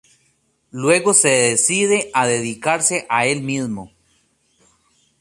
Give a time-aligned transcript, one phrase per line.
[0.71, 3.91] Luego se decide a dedicarse a el mismo.